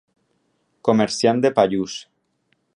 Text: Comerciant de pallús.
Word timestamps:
Comerciant 0.89 1.45
de 1.45 1.53
pallús. 1.61 2.01